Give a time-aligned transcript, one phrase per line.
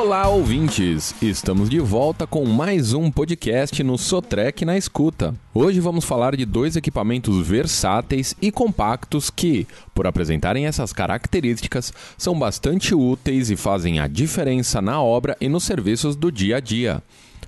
[0.00, 1.12] Olá, ouvintes!
[1.20, 5.34] Estamos de volta com mais um podcast no Sotrec na Escuta.
[5.52, 12.38] Hoje vamos falar de dois equipamentos versáteis e compactos que, por apresentarem essas características, são
[12.38, 17.02] bastante úteis e fazem a diferença na obra e nos serviços do dia a dia.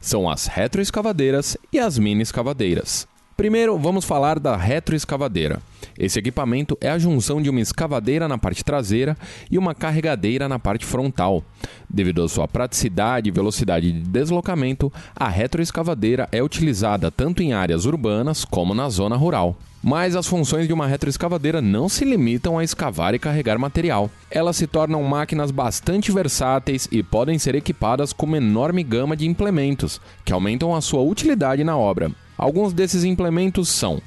[0.00, 3.08] São as retroescavadeiras e as mini escavadeiras.
[3.36, 5.60] Primeiro, vamos falar da retroescavadeira.
[5.98, 9.14] Esse equipamento é a junção de uma escavadeira na parte traseira
[9.50, 11.44] e uma carregadeira na parte frontal.
[11.88, 17.84] Devido à sua praticidade e velocidade de deslocamento, a retroescavadeira é utilizada tanto em áreas
[17.84, 19.54] urbanas como na zona rural.
[19.84, 24.10] Mas as funções de uma retroescavadeira não se limitam a escavar e carregar material.
[24.30, 29.26] Elas se tornam máquinas bastante versáteis e podem ser equipadas com uma enorme gama de
[29.26, 32.10] implementos, que aumentam a sua utilidade na obra.
[32.36, 34.00] Alguns desses implementos são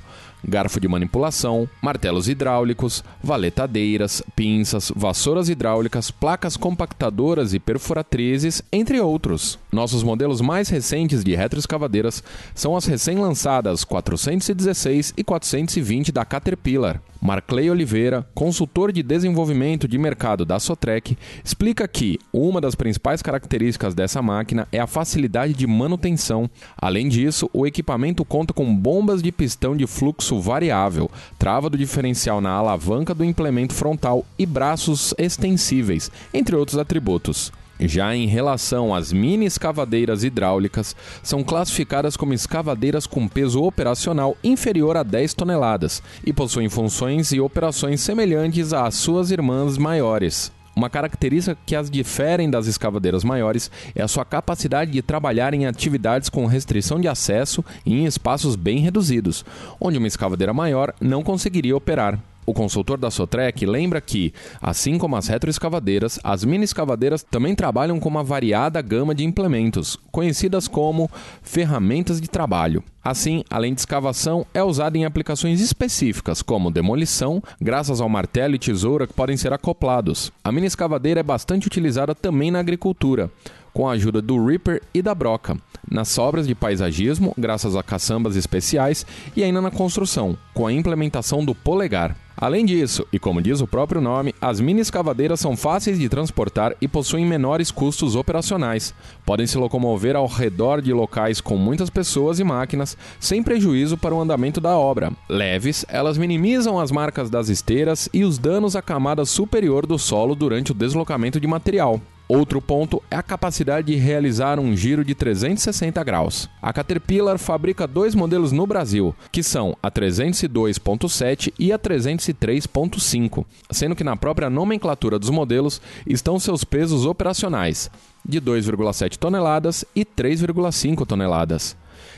[0.48, 9.60] garfo de manipulação, martelos hidráulicos, valetadeiras, pinças, vassouras hidráulicas, placas compactadoras e perfuratrizes, entre outros.
[9.72, 17.02] Nossos modelos mais recentes de retroescavadeiras são as recém-lançadas 416 e 420 da Caterpillar.
[17.22, 23.94] Marclay Oliveira, consultor de desenvolvimento de mercado da Sotrec, explica que uma das principais características
[23.94, 26.50] dessa máquina é a facilidade de manutenção.
[26.78, 32.40] Além disso, o equipamento conta com bombas de pistão de fluxo variável, trava do diferencial
[32.40, 37.52] na alavanca do implemento frontal e braços extensíveis, entre outros atributos.
[37.80, 44.98] Já em relação às mini escavadeiras hidráulicas, são classificadas como escavadeiras com peso operacional inferior
[44.98, 50.52] a 10 toneladas e possuem funções e operações semelhantes às suas irmãs maiores.
[50.76, 55.66] Uma característica que as diferem das escavadeiras maiores é a sua capacidade de trabalhar em
[55.66, 59.44] atividades com restrição de acesso e em espaços bem reduzidos,
[59.80, 62.20] onde uma escavadeira maior não conseguiria operar.
[62.46, 68.00] O consultor da Sotrec lembra que, assim como as retroescavadeiras, as mini escavadeiras também trabalham
[68.00, 71.10] com uma variada gama de implementos, conhecidas como
[71.44, 72.84] ferramentas de trabalho.
[73.04, 78.60] Assim, além de escavação, é usada em aplicações específicas, como demolição, graças ao martelo e
[78.60, 80.32] tesoura que podem ser acoplados.
[80.44, 83.32] A mini escavadeira é bastante utilizada também na agricultura,
[83.80, 85.56] com a ajuda do Reaper e da broca,
[85.90, 89.06] nas obras de paisagismo, graças a caçambas especiais,
[89.38, 92.14] e ainda na construção, com a implementação do polegar.
[92.36, 96.76] Além disso, e como diz o próprio nome, as mini escavadeiras são fáceis de transportar
[96.82, 98.94] e possuem menores custos operacionais.
[99.26, 104.14] Podem se locomover ao redor de locais com muitas pessoas e máquinas, sem prejuízo para
[104.14, 105.14] o andamento da obra.
[105.30, 110.36] Leves, elas minimizam as marcas das esteiras e os danos à camada superior do solo
[110.36, 112.02] durante o deslocamento de material.
[112.32, 116.48] Outro ponto é a capacidade de realizar um giro de 360 graus.
[116.62, 123.96] A Caterpillar fabrica dois modelos no Brasil, que são a 302.7 e a 303.5, sendo
[123.96, 127.90] que na própria nomenclatura dos modelos estão seus pesos operacionais,
[128.24, 131.76] de 2,7 toneladas e 3,5 toneladas.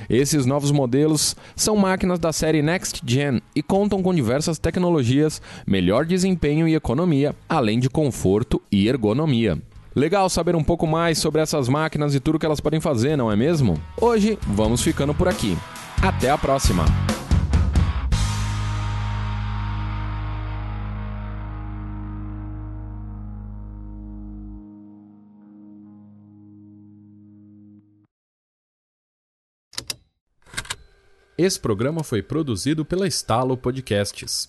[0.09, 6.05] Esses novos modelos são máquinas da série Next Gen e contam com diversas tecnologias, melhor
[6.05, 9.57] desempenho e economia, além de conforto e ergonomia.
[9.93, 13.29] Legal saber um pouco mais sobre essas máquinas e tudo que elas podem fazer, não
[13.29, 13.75] é mesmo?
[13.99, 15.57] Hoje vamos ficando por aqui.
[16.01, 16.85] Até a próxima!
[31.37, 34.47] Esse programa foi produzido pela Estalo Podcasts.